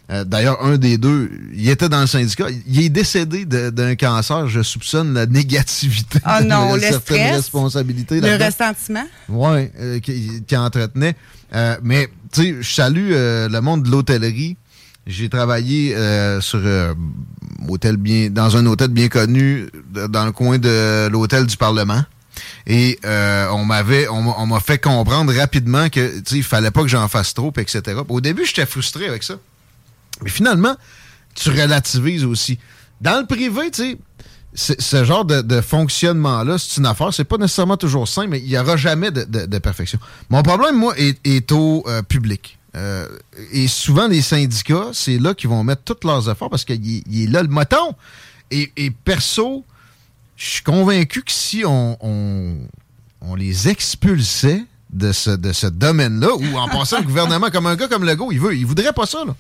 Euh, 0.09 0.25
d'ailleurs, 0.25 0.65
un 0.65 0.77
des 0.77 0.99
deux, 0.99 1.31
il 1.53 1.69
était 1.69 1.89
dans 1.89 2.01
le 2.01 2.07
syndicat. 2.07 2.47
Il 2.67 2.81
est 2.81 2.89
décédé 2.89 3.45
d'un 3.45 3.97
cancer. 3.97 4.49
Je 4.49 4.63
soupçonne 4.63 5.15
la 5.15 5.27
négativité. 5.27 6.21
Ah 6.25 6.43
non, 6.45 6.75
le 6.77 6.81
stress. 6.81 7.51
Le 7.53 8.45
ressentiment? 8.45 9.07
Oui, 9.29 9.69
euh, 9.81 9.99
qui, 9.99 10.57
entretenait. 10.57 11.17
Euh, 11.55 11.77
mais, 11.83 12.09
tu 12.33 12.43
sais, 12.43 12.57
je 12.61 12.75
salue 12.75 13.11
le 13.11 13.61
monde 13.61 13.83
de 13.83 13.91
l'hôtellerie. 13.91 14.57
J'ai 15.09 15.29
travaillé 15.29 15.97
sur 16.41 16.61
hôtel 17.69 17.97
bien, 17.97 18.29
dans 18.31 18.57
un 18.57 18.67
hôtel 18.67 18.89
bien 18.89 19.09
connu 19.09 19.69
dans 20.09 20.25
le 20.25 20.33
coin 20.33 20.59
de 20.59 21.09
l'hôtel 21.09 21.47
du 21.47 21.57
Parlement. 21.57 22.03
Et 22.67 22.99
on 23.05 23.65
m'avait, 23.65 24.09
on, 24.09 24.47
m'a 24.47 24.61
fait 24.61 24.79
comprendre 24.79 25.33
rapidement 25.33 25.89
que, 25.89 26.19
tu 26.19 26.23
sais, 26.27 26.37
il 26.37 26.43
fallait 26.45 26.73
pas 26.73 26.83
que 26.83 26.89
j'en 26.89 27.07
fasse 27.09 27.35
trop, 27.35 27.53
etc. 27.57 27.83
Au 28.09 28.21
début, 28.21 28.45
j'étais 28.45 28.67
frustré 28.67 29.07
avec 29.07 29.23
ça. 29.23 29.35
Mais 30.23 30.31
finalement, 30.31 30.77
tu 31.35 31.51
relativises 31.51 32.25
aussi. 32.25 32.59
Dans 33.01 33.21
le 33.21 33.27
privé, 33.27 33.71
tu 33.71 33.83
sais, 33.83 33.99
ce 34.79 35.05
genre 35.05 35.25
de, 35.25 35.61
fonctionnement-là, 35.61 36.57
c'est 36.59 36.79
une 36.79 36.87
affaire. 36.87 37.13
C'est 37.13 37.25
pas 37.25 37.37
nécessairement 37.37 37.77
toujours 37.77 38.09
simple, 38.09 38.29
mais 38.29 38.41
il 38.41 38.49
n'y 38.49 38.59
aura 38.59 38.77
jamais 38.77 39.11
de, 39.11 39.59
perfection. 39.59 39.99
Mon 40.31 40.43
problème, 40.43 40.77
moi, 40.77 40.95
est, 40.97 41.53
au 41.53 41.85
euh, 41.87 42.03
public. 42.03 42.59
Euh, 42.75 43.07
et 43.53 43.69
souvent, 43.69 44.07
les 44.09 44.23
syndicats, 44.23 44.91
c'est 44.93 45.19
là 45.19 45.35
qu'ils 45.35 45.51
vont 45.51 45.63
mettre 45.65 45.83
tous 45.83 46.07
leurs 46.07 46.29
efforts 46.31 46.51
parce 46.51 46.65
qu'il 46.65 47.03
est 47.13 47.31
là 47.31 47.43
le 47.43 47.49
moton. 47.49 47.95
Et, 48.51 48.71
perso, 49.05 49.65
je 50.37 50.47
suis 50.47 50.63
convaincu 50.63 51.23
que 51.23 51.33
si 51.33 51.65
on, 51.67 52.59
les 53.37 53.69
expulsait 53.69 54.65
de 54.91 55.13
ce, 55.13 55.31
de 55.31 55.53
ce 55.53 55.67
domaine-là, 55.67 56.29
ou 56.35 56.57
en 56.57 56.69
passant 56.69 56.99
le 56.99 57.05
gouvernement 57.05 57.51
comme 57.51 57.67
un 57.67 57.77
gars 57.77 57.89
comme 57.89 58.05
Legault, 58.05 58.31
il 58.33 58.41
veut, 58.41 58.57
il 58.57 58.65
voudrait 58.65 58.93
pas 58.93 59.05
ça, 59.05 59.25
là. 59.27 59.35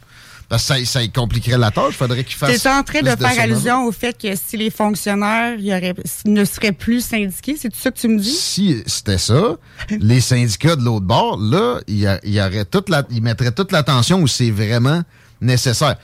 Parce 0.48 0.68
que 0.68 0.84
ça, 0.84 1.00
ça 1.00 1.08
compliquerait 1.08 1.58
la 1.58 1.70
tâche. 1.70 1.94
Faudrait 1.94 2.22
qu'il 2.22 2.36
fasse. 2.36 2.62
Tu 2.62 2.68
en 2.68 2.82
train 2.82 3.00
de, 3.00 3.08
faire 3.08 3.40
allusion 3.40 3.84
au 3.84 3.92
fait 3.92 4.16
que 4.16 4.34
si 4.36 4.56
les 4.56 4.70
fonctionnaires 4.70 5.58
y 5.58 5.72
aurait, 5.72 5.94
ne 6.24 6.44
seraient 6.44 6.72
plus 6.72 7.04
syndiqués, 7.04 7.56
c'est 7.58 7.68
tout 7.68 7.78
ça 7.78 7.90
que 7.90 7.98
tu 7.98 8.08
me 8.08 8.18
dis? 8.18 8.30
Si 8.30 8.82
c'était 8.86 9.18
ça, 9.18 9.56
les 9.90 10.20
syndicats 10.20 10.76
de 10.76 10.84
l'autre 10.84 11.06
bord, 11.06 11.38
là, 11.38 11.80
ils, 11.88 12.02
y 12.24 12.66
toute 12.70 12.88
la, 12.88 13.04
ils 13.10 13.22
mettraient 13.22 13.52
toute 13.52 13.72
l'attention 13.72 14.20
où 14.20 14.28
c'est 14.28 14.50
vraiment 14.50 15.02
nécessaire. 15.40 15.96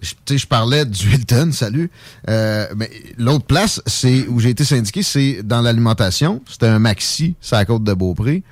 je, 0.00 0.36
je 0.36 0.46
parlais 0.46 0.84
du 0.84 1.14
Hilton, 1.14 1.50
salut. 1.52 1.90
Euh, 2.28 2.66
mais 2.76 2.90
l'autre 3.16 3.44
place, 3.44 3.80
c'est 3.86 4.26
où 4.28 4.40
j'ai 4.40 4.50
été 4.50 4.64
syndiqué, 4.64 5.04
c'est 5.04 5.42
dans 5.44 5.60
l'alimentation. 5.60 6.42
C'était 6.50 6.66
un 6.66 6.80
maxi, 6.80 7.36
c'est 7.40 7.54
à 7.54 7.60
la 7.60 7.64
côte 7.64 7.84
de 7.84 7.94
Beaupré. 7.94 8.42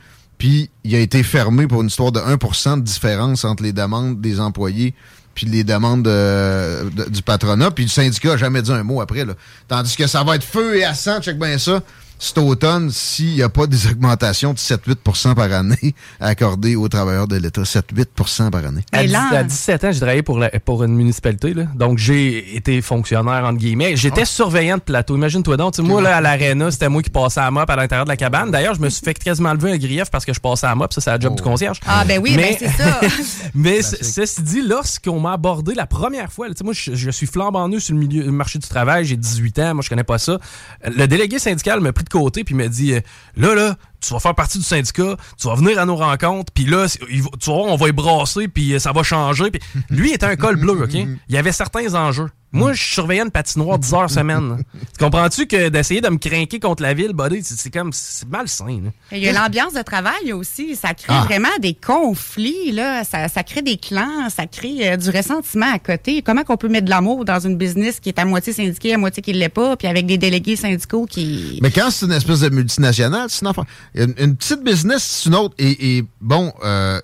Puis 0.42 0.70
il 0.82 0.92
a 0.96 0.98
été 0.98 1.22
fermé 1.22 1.68
pour 1.68 1.82
une 1.82 1.86
histoire 1.86 2.10
de 2.10 2.18
1% 2.18 2.78
de 2.78 2.82
différence 2.82 3.44
entre 3.44 3.62
les 3.62 3.72
demandes 3.72 4.20
des 4.20 4.40
employés 4.40 4.92
puis 5.36 5.46
les 5.46 5.62
demandes 5.62 6.02
de- 6.02 6.90
de- 6.90 7.08
du 7.08 7.22
patronat. 7.22 7.70
Puis 7.70 7.84
le 7.84 7.88
syndicat 7.90 8.32
a 8.32 8.36
jamais 8.36 8.60
dit 8.60 8.72
un 8.72 8.82
mot 8.82 9.00
après. 9.00 9.24
Là. 9.24 9.34
Tandis 9.68 9.94
que 9.96 10.08
ça 10.08 10.24
va 10.24 10.34
être 10.34 10.42
feu 10.42 10.78
et 10.78 10.84
à 10.84 10.94
sang, 10.94 11.20
check 11.20 11.38
bien 11.38 11.56
ça. 11.58 11.80
Cet 12.24 12.38
automne, 12.38 12.88
s'il 12.92 13.34
n'y 13.34 13.42
a 13.42 13.48
pas 13.48 13.66
des 13.66 13.88
augmentations 13.88 14.52
de 14.52 14.58
7-8% 14.58 15.34
par 15.34 15.52
année 15.52 15.94
accordées 16.20 16.76
aux 16.76 16.86
travailleurs 16.88 17.26
de 17.26 17.34
l'État. 17.36 17.62
7-8% 17.62 18.50
par 18.50 18.64
année. 18.64 18.82
À, 18.92 18.98
Mais 18.98 19.06
dix- 19.06 19.12
là- 19.12 19.28
à 19.38 19.42
17 19.42 19.82
ans, 19.84 19.90
j'ai 19.90 19.98
travaillé 19.98 20.22
pour, 20.22 20.38
la- 20.38 20.50
pour 20.64 20.84
une 20.84 20.94
municipalité. 20.94 21.52
là. 21.52 21.64
Donc, 21.74 21.98
j'ai 21.98 22.54
été 22.56 22.80
fonctionnaire, 22.80 23.44
entre 23.44 23.58
guillemets. 23.58 23.96
J'étais 23.96 24.24
surveillant 24.24 24.76
de 24.76 24.82
plateau. 24.82 25.16
Imagine-toi 25.16 25.56
donc. 25.56 25.76
Moi, 25.78 26.00
là, 26.00 26.18
à 26.18 26.20
l'aréna, 26.20 26.70
c'était 26.70 26.88
moi 26.88 27.02
qui 27.02 27.10
passais 27.10 27.40
à 27.40 27.50
mop 27.50 27.68
à 27.68 27.74
l'intérieur 27.74 28.04
de 28.04 28.10
la 28.10 28.16
cabane. 28.16 28.52
D'ailleurs, 28.52 28.74
je 28.74 28.80
me 28.80 28.88
suis 28.88 29.02
fait 29.04 29.14
quasiment 29.14 29.52
lever 29.52 29.72
un 29.72 29.78
grief 29.78 30.08
parce 30.10 30.24
que 30.24 30.32
je 30.32 30.38
passais 30.38 30.68
à 30.68 30.74
mop. 30.76 30.92
Ça, 30.92 31.00
c'est 31.00 31.10
la 31.10 31.18
job 31.18 31.34
du 31.34 31.42
concierge. 31.42 31.80
Ah, 31.86 32.04
ben 32.06 32.20
oui, 32.22 32.34
Mais- 32.36 32.56
ben 32.60 32.68
c'est 32.70 32.82
ça. 32.84 33.00
Mais 33.54 33.82
ceci 33.82 34.42
dit, 34.42 34.62
lorsqu'on 34.62 35.18
m'a 35.18 35.32
abordé 35.32 35.74
la 35.74 35.86
première 35.86 36.32
fois, 36.32 36.46
là, 36.46 36.54
tu 36.54 36.58
sais, 36.58 36.64
moi, 36.64 36.72
je, 36.72 36.94
je 36.94 37.10
suis 37.10 37.26
flambant 37.26 37.66
neuf 37.68 37.82
sur 37.82 37.94
le 37.94 38.00
milieu, 38.00 38.22
le 38.22 38.30
marché 38.32 38.60
du 38.60 38.68
travail, 38.68 39.04
j'ai 39.04 39.16
18 39.16 39.58
ans, 39.58 39.74
moi, 39.74 39.82
je 39.82 39.88
connais 39.88 40.04
pas 40.04 40.18
ça. 40.18 40.38
Le 40.84 41.06
délégué 41.06 41.40
syndical 41.40 41.80
m'a 41.80 41.92
pris 41.92 42.04
de 42.04 42.11
côté 42.12 42.44
puis 42.44 42.54
m'a 42.54 42.68
dit 42.68 42.94
euh, 42.94 43.00
Là, 43.36 43.54
là, 43.54 43.76
tu 44.06 44.12
vas 44.12 44.20
faire 44.20 44.34
partie 44.34 44.58
du 44.58 44.64
syndicat, 44.64 45.16
tu 45.40 45.48
vas 45.48 45.54
venir 45.54 45.78
à 45.78 45.86
nos 45.86 45.96
rencontres, 45.96 46.52
puis 46.52 46.64
là, 46.64 46.88
c'est- 46.88 47.00
il 47.10 47.22
va- 47.22 47.30
tu 47.40 47.50
vas 47.50 47.56
voir, 47.56 47.66
on 47.72 47.76
va 47.76 47.88
y 47.88 47.92
brasser, 47.92 48.48
puis 48.48 48.74
euh, 48.74 48.78
ça 48.78 48.92
va 48.92 49.02
changer. 49.02 49.50
Puis 49.50 49.60
lui 49.90 50.12
était 50.12 50.26
un 50.26 50.36
col 50.36 50.56
bleu, 50.56 50.82
OK? 50.84 50.94
Il 50.94 51.18
y 51.28 51.36
avait 51.36 51.52
certains 51.52 51.94
enjeux. 51.94 52.28
Moi, 52.54 52.74
je 52.74 52.82
surveillais 52.82 53.22
une 53.22 53.30
patinoire 53.30 53.78
10 53.78 53.94
heures 53.94 54.10
semaine. 54.10 54.62
tu 54.74 54.98
comprends-tu 55.02 55.46
que 55.46 55.70
d'essayer 55.70 56.02
de 56.02 56.10
me 56.10 56.18
craquer 56.18 56.60
contre 56.60 56.82
la 56.82 56.92
ville, 56.92 57.14
buddy, 57.14 57.42
c'est 57.42 57.72
comme, 57.72 57.94
c'est 57.94 58.28
malsain. 58.28 58.66
là. 58.84 58.90
Il 59.10 59.20
y 59.20 59.28
a 59.28 59.32
l'ambiance 59.32 59.72
de 59.72 59.80
travail 59.80 60.34
aussi. 60.34 60.76
Ça 60.76 60.92
crée 60.92 61.06
Ah. 61.16 61.24
vraiment 61.24 61.48
des 61.62 61.72
conflits, 61.72 62.72
là. 62.72 63.04
Ça, 63.04 63.28
ça 63.28 63.42
crée 63.42 63.62
des 63.62 63.78
clans, 63.78 64.28
ça 64.28 64.46
crée 64.46 64.90
euh, 64.92 64.96
du 64.98 65.08
ressentiment 65.08 65.72
à 65.72 65.78
côté. 65.78 66.20
Comment 66.20 66.44
qu'on 66.44 66.58
peut 66.58 66.68
mettre 66.68 66.84
de 66.84 66.90
l'amour 66.90 67.24
dans 67.24 67.40
une 67.40 67.56
business 67.56 68.00
qui 68.00 68.10
est 68.10 68.18
à 68.18 68.26
moitié 68.26 68.52
syndiquée, 68.52 68.92
à 68.92 68.98
moitié 68.98 69.22
qui 69.22 69.32
ne 69.32 69.38
l'est 69.38 69.48
pas, 69.48 69.74
puis 69.78 69.88
avec 69.88 70.04
des 70.04 70.18
délégués 70.18 70.56
syndicaux 70.56 71.06
qui... 71.06 71.58
Mais 71.62 71.70
quand 71.70 71.90
c'est 71.90 72.04
une 72.04 72.12
espèce 72.12 72.40
de 72.40 72.50
multinationale, 72.50 73.28
c'est 73.30 73.40
une 73.40 73.48
affaire. 73.48 73.64
Une, 73.94 74.36
petite 74.36 74.64
business, 74.64 75.02
c'est 75.02 75.28
une 75.28 75.34
autre. 75.34 75.54
Et, 75.58 75.98
et 75.98 76.04
bon, 76.20 76.52
euh, 76.64 77.00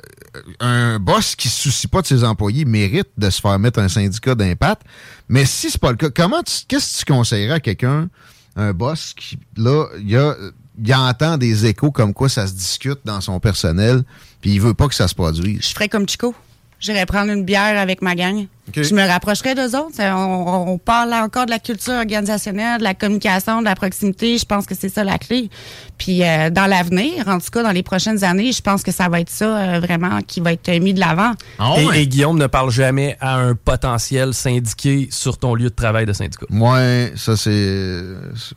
un 0.60 0.98
boss 0.98 1.36
qui 1.36 1.48
se 1.48 1.62
soucie 1.62 1.86
pas 1.86 2.00
de 2.00 2.06
ses 2.06 2.24
employés 2.24 2.64
mérite 2.64 3.08
de 3.16 3.28
se 3.30 3.40
faire 3.40 3.58
mettre 3.58 3.78
un 3.78 3.88
syndicat 3.88 4.34
d'impact. 4.34 4.82
Mais 5.28 5.44
si 5.44 5.70
c'est 5.70 5.80
pas 5.80 5.90
le 5.90 5.96
cas, 5.96 6.10
comment 6.10 6.42
qu'est-ce 6.42 7.04
que 7.04 7.04
tu 7.04 7.12
conseillerais 7.12 7.54
à 7.54 7.60
quelqu'un, 7.60 8.08
un 8.56 8.72
boss 8.72 9.14
qui, 9.14 9.38
là, 9.56 9.86
il 10.00 10.16
a, 10.16 10.34
il 10.82 10.94
entend 10.94 11.36
des 11.36 11.66
échos 11.66 11.90
comme 11.90 12.14
quoi 12.14 12.28
ça 12.28 12.46
se 12.46 12.54
discute 12.54 13.00
dans 13.04 13.20
son 13.20 13.40
personnel, 13.40 14.02
puis 14.40 14.52
il 14.52 14.60
veut 14.60 14.74
pas 14.74 14.88
que 14.88 14.94
ça 14.94 15.08
se 15.08 15.14
produise? 15.14 15.68
Je 15.68 15.74
ferais 15.74 15.88
comme 15.88 16.08
Chico. 16.08 16.34
J'irais 16.80 17.06
prendre 17.06 17.32
une 17.32 17.44
bière 17.44 17.78
avec 17.78 18.02
ma 18.02 18.14
gang. 18.14 18.46
OK. 18.68 18.82
Je 18.82 18.94
me 18.94 19.06
rapprocherais 19.06 19.54
d'eux 19.54 19.76
autres. 19.76 20.00
On, 20.00 20.72
on 20.72 20.78
parle 20.78 21.12
encore 21.14 21.46
de 21.46 21.50
la 21.50 21.58
culture 21.58 21.94
organisationnelle, 21.94 22.78
de 22.78 22.84
la 22.84 22.94
communication, 22.94 23.60
de 23.60 23.64
la 23.64 23.74
proximité. 23.74 24.38
Je 24.38 24.44
pense 24.44 24.66
que 24.66 24.74
c'est 24.74 24.88
ça 24.88 25.04
la 25.04 25.18
clé. 25.18 25.50
Puis 25.96 26.22
euh, 26.22 26.50
dans 26.50 26.66
l'avenir, 26.66 27.26
en 27.28 27.38
tout 27.38 27.50
cas 27.52 27.62
dans 27.62 27.70
les 27.72 27.82
prochaines 27.82 28.22
années, 28.24 28.52
je 28.52 28.62
pense 28.62 28.82
que 28.82 28.92
ça 28.92 29.08
va 29.08 29.20
être 29.20 29.30
ça 29.30 29.56
euh, 29.56 29.80
vraiment 29.80 30.20
qui 30.26 30.40
va 30.40 30.52
être 30.52 30.70
mis 30.80 30.94
de 30.94 31.00
l'avant. 31.00 31.32
Ah 31.58 31.74
et, 31.94 32.02
et 32.02 32.06
Guillaume 32.06 32.38
ne 32.38 32.46
parle 32.46 32.70
jamais 32.70 33.16
à 33.20 33.36
un 33.36 33.54
potentiel 33.54 34.32
syndiqué 34.34 35.08
sur 35.10 35.38
ton 35.38 35.54
lieu 35.54 35.70
de 35.70 35.74
travail 35.74 36.06
de 36.06 36.12
syndicat. 36.12 36.46
Ouais, 36.50 37.12
ça 37.16 37.36
c'est 37.36 38.02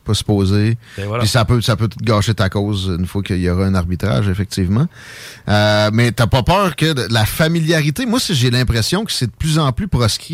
pas 0.04 0.14
supposé. 0.14 0.76
Et 0.98 1.02
voilà. 1.04 1.20
Puis 1.22 1.28
ça 1.28 1.44
peut 1.44 1.60
ça 1.60 1.76
peut 1.76 1.88
te 1.88 2.02
gâcher 2.02 2.34
ta 2.34 2.48
cause 2.48 2.94
une 2.98 3.06
fois 3.06 3.22
qu'il 3.22 3.40
y 3.40 3.50
aura 3.50 3.64
un 3.64 3.74
arbitrage 3.74 4.28
effectivement. 4.28 4.86
Euh, 5.48 5.90
mais 5.92 6.12
t'as 6.12 6.26
pas 6.26 6.42
peur 6.42 6.76
que 6.76 6.92
de- 6.92 7.06
la 7.12 7.24
familiarité? 7.24 8.06
Moi, 8.06 8.20
j'ai 8.30 8.50
l'impression 8.50 9.04
que 9.04 9.12
c'est 9.12 9.26
de 9.26 9.32
plus 9.32 9.58
en 9.58 9.72
plus 9.72 9.88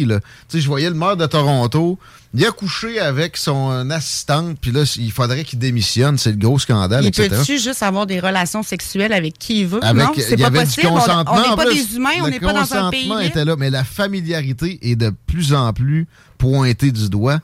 là. 0.04 0.20
Tu 0.20 0.26
sais, 0.48 0.60
je 0.60 0.66
voyais 0.66 0.88
le 0.88 0.94
maire 0.96 1.16
de 1.16 1.26
Toronto. 1.26 1.98
Il 2.34 2.44
a 2.44 2.50
couché 2.50 3.00
avec 3.00 3.36
son 3.38 3.88
assistante, 3.90 4.58
puis 4.60 4.70
là, 4.70 4.82
il 4.98 5.10
faudrait 5.10 5.44
qu'il 5.44 5.58
démissionne. 5.58 6.18
C'est 6.18 6.30
le 6.32 6.36
gros 6.36 6.58
scandale, 6.58 7.04
Il 7.04 7.08
etc. 7.08 7.28
peut-tu 7.30 7.58
juste 7.58 7.82
avoir 7.82 8.06
des 8.06 8.20
relations 8.20 8.62
sexuelles 8.62 9.12
avec 9.14 9.38
qui 9.38 9.60
il 9.60 9.66
veut? 9.66 9.82
Avec, 9.82 10.02
non, 10.04 10.12
c'est 10.16 10.36
pas 10.36 10.50
possible. 10.50 10.86
On- 10.88 10.94
consentement. 10.96 11.40
N'est 11.50 11.56
pas 11.56 11.64
plus. 11.66 11.88
des 11.88 11.96
humains, 11.96 12.10
on 12.20 12.24
Le 12.26 12.30
n'est 12.32 12.40
pas 12.40 12.52
dans 12.52 12.74
un 12.74 12.90
pays. 12.90 13.08
consentement 13.08 13.18
libre. 13.20 13.30
était 13.30 13.44
là, 13.46 13.56
mais 13.56 13.70
la 13.70 13.82
familiarité 13.84 14.78
est 14.82 14.96
de 14.96 15.12
plus 15.26 15.54
en 15.54 15.72
plus 15.72 16.06
pointée 16.36 16.90
du 16.92 17.08
doigt. 17.08 17.40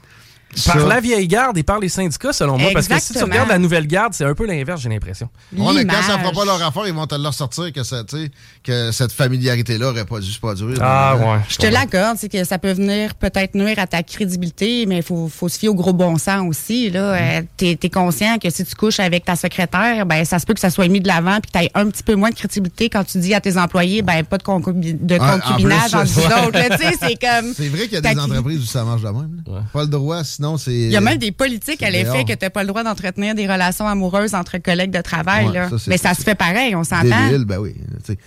Par 0.67 0.81
Ça- 0.81 0.87
la 0.87 1.01
vieille 1.01 1.27
garde 1.29 1.59
et 1.59 1.63
par 1.63 1.79
les 1.81 1.89
syndicats, 1.89 2.33
selon 2.33 2.59
moi. 2.59 2.71
Parce 2.73 2.87
que 2.89 2.99
si 3.01 3.13
tu 3.13 3.23
regardes 3.23 3.49
la 3.49 3.59
nouvelle 3.59 3.87
garde, 3.87 4.13
c'est 4.15 4.25
un 4.25 4.35
peu 4.35 4.47
l'inverse, 4.47 4.81
j'ai 4.81 4.89
l'impression. 4.89 5.29
Ouais, 5.57 5.73
mais 5.75 5.85
quand 5.85 5.97
ça 5.97 6.03
fera 6.03 6.17
L'image. 6.19 6.35
pas 6.35 6.45
leur 6.45 6.63
affaire, 6.63 6.87
ils 6.87 6.95
vont 6.95 7.07
te 7.07 7.15
le 7.15 7.27
ressortir 7.27 7.73
que, 7.73 7.83
ça, 7.83 8.05
tu 8.05 8.17
sais, 8.17 8.31
que 8.63 8.93
cette 8.93 9.13
familiarité-là 9.13 9.91
aurait 9.91 10.05
pas 10.05 10.21
dû 10.21 10.31
se 10.31 10.39
produire. 10.39 10.79
Ah, 10.81 11.17
ouais. 11.17 11.41
Je 11.49 11.57
te 11.57 11.67
l'accorde, 11.67 12.17
c'est 12.19 12.29
que 12.29 12.45
ça 12.45 12.59
peut 12.59 12.73
venir 12.73 13.15
peut-être 13.15 13.55
nuire 13.55 13.79
à 13.79 13.87
ta 13.87 14.03
crédibilité, 14.03 14.87
mais 14.87 14.99
il 14.99 15.03
faut, 15.03 15.29
faut 15.29 15.49
se 15.49 15.59
fier 15.59 15.69
au 15.69 15.75
gros 15.75 15.93
bon 15.93 16.17
sens 16.19 16.43
aussi. 16.49 16.91
Là, 16.91 17.15
Mm-hmm. 17.15 17.39
Euh, 17.39 17.43
t'es, 17.57 17.77
t'es 17.77 17.91
conscient 17.91 18.39
que 18.39 18.51
si 18.51 18.65
tu 18.65 18.75
couches 18.75 18.99
avec 19.01 19.25
ta 19.25 19.37
secrétaire, 19.37 20.05
ben 20.07 20.25
ça 20.25 20.39
se 20.39 20.47
peut 20.47 20.55
que 20.55 20.61
ça 20.61 20.71
soit 20.71 20.89
mis 20.89 21.01
de 21.01 21.07
l'avant, 21.09 21.39
puis 21.41 21.51
que 21.53 21.59
tu 21.67 21.71
un 21.75 21.87
petit 21.89 22.03
peu 22.03 22.15
moins 22.15 22.31
de 22.31 22.35
crédibilité 22.35 22.89
quand 22.89 23.05
tu 23.05 23.19
dis 23.19 23.35
à 23.35 23.41
tes 23.41 23.57
employés, 23.59 24.03
ben 24.03 24.25
pas 24.25 24.39
de, 24.39 24.43
concubi- 24.43 24.95
de 24.99 25.19
Ah, 25.21 25.37
en 25.37 25.41
concubinage 25.41 25.91
plus, 25.91 25.97
entre 25.99 26.05
vous 26.13 26.21
ouais. 26.21 26.47
autres. 26.47 26.59
là, 26.59 26.77
tu 26.77 26.83
sais, 26.85 26.95
c'est 27.01 27.17
comme. 27.21 27.53
C'est 27.55 27.69
vrai 27.69 27.83
qu'il 27.85 27.93
y 27.93 27.97
a 27.97 28.01
des 28.01 28.19
entreprises 28.19 28.61
où 28.61 28.67
ça 28.67 28.85
marche 28.85 29.03
de 29.03 29.09
même. 29.09 29.43
Pas 29.73 29.83
le 29.83 29.89
droit, 29.89 30.23
sinon 30.25 30.44
c'est. 30.59 30.73
Il 30.73 30.91
y 30.91 30.97
a 30.97 31.01
même 31.01 31.19
des 31.19 31.33
politiques 31.33 31.83
à 31.83 31.91
l'effet 31.91 32.25
que 32.25 32.33
tu 32.33 32.39
n'as 32.45 32.51
pas 32.51 32.63
le 32.63 32.69
droit 32.69 32.83
d'entretenir 32.85 33.35
des 33.35 33.47
relations 33.47 33.87
amoureuses 33.87 34.35
entre 34.35 34.59
collègues 34.59 34.91
de 34.91 35.01
travail. 35.01 35.47
Ouais, 35.47 35.53
là. 35.55 35.71
ça, 35.71 35.79
c'est- 35.79 35.91
mais 35.91 35.97
ça 35.99 36.15
se 36.15 36.23
fait 36.23 36.35
pareil, 36.35 36.75
on 36.77 36.85
s'entend. 36.85 37.05
ben 37.47 37.59
oui. 37.59 37.75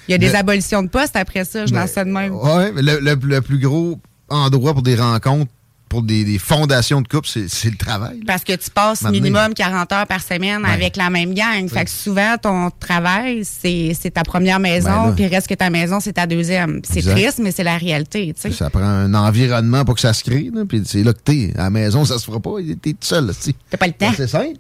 Il 0.07 0.11
y 0.11 0.13
a 0.13 0.17
des 0.17 0.29
Le- 0.29 0.35
abolitions 0.35 0.83
de 0.83 0.89
postes 0.89 1.15
après 1.15 1.45
ça, 1.45 1.65
je 1.65 1.73
lance 1.73 1.91
ça 1.91 2.03
de 2.03 2.09
même. 2.11 2.33
Le, 2.75 2.99
le- 2.99 3.19
le 3.21 3.41
plus 3.41 3.59
gros 3.59 3.99
endroit 4.29 4.73
pour 4.73 4.81
des 4.83 4.95
rencontres, 4.95 5.51
pour 5.89 6.01
des, 6.03 6.23
des 6.25 6.37
fondations 6.39 7.01
de 7.01 7.07
couple, 7.07 7.27
c'est 7.27 7.69
le 7.69 7.77
travail. 7.77 8.17
là. 8.17 8.23
Parce 8.27 8.43
que 8.43 8.53
tu 8.53 8.69
passes 8.69 9.03
minimum 9.03 9.53
40 9.53 9.91
heures 9.93 10.07
par 10.07 10.21
semaine 10.21 10.63
Ouais. 10.63 10.69
avec 10.71 10.95
la 10.97 11.09
même 11.09 11.33
gang. 11.33 11.67
Fait 11.69 11.85
que 11.85 11.91
souvent, 11.91 12.35
ton 12.41 12.69
travail, 12.79 13.43
c'est 13.45 13.95
ta 14.13 14.23
première 14.23 14.59
Ben 14.59 14.73
maison, 14.73 15.13
puis 15.15 15.27
reste 15.27 15.47
que 15.47 15.53
ta 15.53 15.69
maison, 15.69 15.99
c'est 15.99 16.13
ta 16.13 16.27
deuxième. 16.27 16.81
C'est 16.83 17.01
triste, 17.01 17.39
mais 17.41 17.51
c'est 17.51 17.63
la 17.63 17.77
réalité. 17.77 18.33
Ça 18.51 18.69
prend 18.69 18.81
un 18.81 19.13
environnement 19.13 19.85
pour 19.85 19.95
que 19.95 20.01
ça 20.01 20.13
se 20.13 20.23
crée. 20.23 20.49
là, 20.53 20.63
Puis 20.67 20.81
c'est 20.85 21.03
là 21.03 21.13
que 21.13 21.19
t'es. 21.23 21.53
À 21.55 21.63
la 21.63 21.69
maison, 21.69 22.05
ça 22.05 22.17
se 22.19 22.25
fera 22.25 22.39
pas. 22.39 22.51
T'es 22.81 22.91
tout 22.91 22.97
seul. 23.01 23.31
T'as 23.69 23.77
pas 23.77 23.87
le 23.87 23.93
temps. 23.93 24.11
C'est 24.15 24.27
simple. 24.27 24.57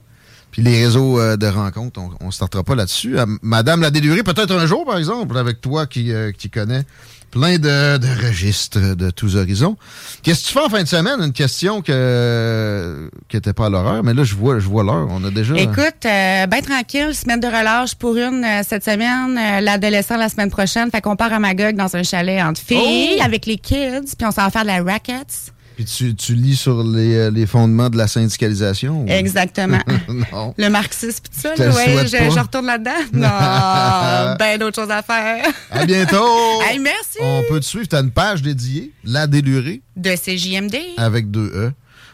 Puis 0.51 0.61
les 0.61 0.85
réseaux 0.85 1.19
euh, 1.19 1.35
de 1.35 1.45
rencontres, 1.45 1.99
on, 1.99 2.27
on 2.27 2.31
startera 2.31 2.63
pas 2.63 2.73
là-dessus. 2.73 3.19
Euh, 3.19 3.25
Madame 3.41 3.81
la 3.81 3.91
délurée, 3.91 4.23
peut-être 4.23 4.55
un 4.55 4.65
jour, 4.65 4.85
par 4.85 4.97
exemple, 4.97 5.37
avec 5.37 5.59
toi 5.61 5.85
qui, 5.85 6.11
euh, 6.13 6.31
qui 6.31 6.49
connais 6.49 6.83
plein 7.31 7.57
de, 7.57 7.97
de 7.97 8.25
registres 8.27 8.95
de 8.95 9.09
tous 9.09 9.35
horizons. 9.35 9.77
Qu'est-ce 10.23 10.43
que 10.43 10.47
tu 10.47 10.53
fais 10.53 10.65
en 10.65 10.69
fin 10.69 10.83
de 10.83 10.87
semaine? 10.87 11.19
Une 11.21 11.33
question 11.33 11.81
que 11.81 13.09
qui 13.27 13.37
était 13.37 13.53
pas 13.53 13.67
à 13.67 13.69
l'horreur, 13.69 14.03
mais 14.03 14.13
là, 14.13 14.23
je 14.23 14.35
vois, 14.35 14.59
je 14.59 14.67
vois 14.67 14.83
l'heure. 14.83 15.07
On 15.09 15.23
a 15.23 15.31
déjà... 15.31 15.55
Écoute, 15.55 16.05
euh, 16.05 16.47
ben 16.47 16.61
tranquille, 16.61 17.13
semaine 17.13 17.39
de 17.39 17.47
relâche 17.47 17.95
pour 17.95 18.15
une 18.15 18.43
euh, 18.43 18.61
cette 18.67 18.83
semaine, 18.85 19.37
euh, 19.37 19.61
l'adolescent 19.61 20.17
la 20.17 20.29
semaine 20.29 20.49
prochaine. 20.49 20.89
Fait 20.91 21.01
qu'on 21.01 21.15
part 21.15 21.33
à 21.33 21.39
Magog 21.39 21.75
dans 21.75 21.95
un 21.95 22.03
chalet 22.03 22.41
entre 22.41 22.61
filles 22.61 23.17
Oh! 23.19 23.23
avec 23.23 23.45
les 23.45 23.57
kids, 23.57 24.15
puis 24.17 24.27
on 24.27 24.31
s'en 24.31 24.43
va 24.43 24.49
faire 24.49 24.63
de 24.63 24.67
la 24.67 24.83
racket. 24.83 25.53
Puis 25.77 25.85
tu, 25.85 26.15
tu 26.15 26.33
lis 26.33 26.55
sur 26.55 26.83
les, 26.83 27.13
euh, 27.13 27.29
les 27.29 27.45
fondements 27.45 27.91
de 27.91 27.97
la 27.97 28.07
syndicalisation? 28.07 29.03
ou- 29.03 29.07
Exactement. 29.07 29.77
non. 30.33 30.55
Le 30.57 30.69
marxisme, 30.69 31.19
pis 31.21 31.29
tout 31.29 31.39
ça, 31.39 31.53
là, 31.55 31.69
ouais, 31.69 32.07
je, 32.07 32.39
retourne 32.39 32.65
là-dedans. 32.65 32.91
Non, 33.13 34.35
ben 34.39 34.57
d'autres 34.57 34.81
choses 34.81 34.89
à 34.89 35.03
faire. 35.03 35.45
À 35.69 35.85
bientôt! 35.85 36.63
Hey, 36.67 36.79
merci. 36.79 37.19
On 37.21 37.43
peut 37.47 37.59
te 37.59 37.65
suivre. 37.65 37.87
Tu 37.87 37.95
as 37.95 37.99
une 37.99 38.09
page 38.09 38.41
dédiée, 38.41 38.91
La 39.03 39.27
Délurée, 39.27 39.83
De 39.95 40.15
CJMD. 40.15 40.75
avec 40.97 41.29
deux 41.29 41.51
E. 41.53 41.71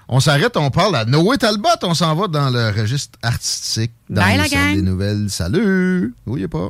On 0.10 0.20
s'arrête, 0.20 0.58
on 0.58 0.70
parle 0.70 0.98
à 0.98 1.05
Noé 1.05 1.38
Talbot. 1.38 1.70
On 1.84 1.93
s'en 1.93 2.13
va 2.15 2.27
dans 2.27 2.50
le 2.50 2.70
registre 2.77 3.17
artistique. 3.24 3.93
Dans 4.10 4.22
Bye, 4.24 4.34
les 4.34 4.38
la 4.43 4.50
gang. 4.50 4.75
des 4.75 4.82
nouvelles. 4.82 5.27
Salut! 5.29 6.13
Oui, 6.25 6.46
pas. 6.48 6.67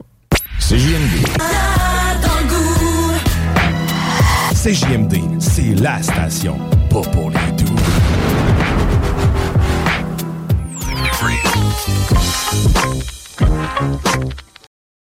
CJMD. 0.59 1.25
CJMD, 4.63 5.41
c'est 5.41 5.73
la 5.81 6.01
station, 6.01 6.57
pas 6.93 7.01
pour 7.09 7.31
you. 7.31 7.43